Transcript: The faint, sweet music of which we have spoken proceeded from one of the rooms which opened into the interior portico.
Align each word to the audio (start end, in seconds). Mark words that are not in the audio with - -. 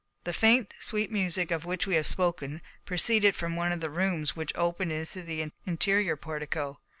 The 0.23 0.33
faint, 0.33 0.73
sweet 0.79 1.11
music 1.11 1.51
of 1.51 1.63
which 1.63 1.85
we 1.85 1.93
have 1.93 2.07
spoken 2.07 2.63
proceeded 2.85 3.35
from 3.35 3.55
one 3.55 3.71
of 3.71 3.81
the 3.81 3.89
rooms 3.91 4.35
which 4.35 4.51
opened 4.55 4.91
into 4.91 5.21
the 5.21 5.51
interior 5.67 6.15
portico. 6.15 6.79